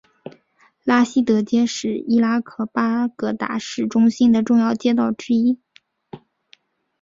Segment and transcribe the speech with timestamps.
[0.83, 5.59] 拉希德街是伊拉克巴格达市中心的重要街道之一。